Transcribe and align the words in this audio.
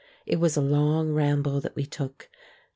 It 0.25 0.39
was 0.39 0.57
a 0.57 0.61
long 0.61 1.11
ramble 1.13 1.61
that 1.61 1.75
we 1.75 1.85
took. 1.85 2.27